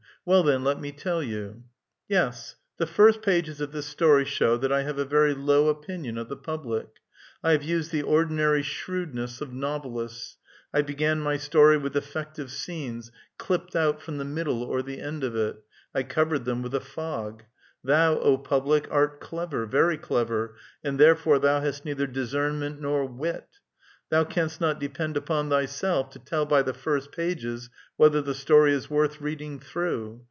[0.23, 1.63] Well, then, let me tell you!"
[2.07, 6.15] Yes, the fii*st pages of this story show that I have a very low opinion
[6.19, 6.85] of the public.
[7.43, 10.37] I have used the ordinary shrewdness of novelists:
[10.71, 15.23] I began my story with effective scenes, dipt out from the middle or the end
[15.23, 15.57] of it;
[15.95, 17.41] I covered them with a fog.
[17.83, 23.47] Thou, O public, art clever, very clever, and therefore thou hast neither discernment nor wit.
[24.09, 28.73] Thou canst not depend upon thyself to tell by the first pages whether the story
[28.73, 30.19] is worth reading through.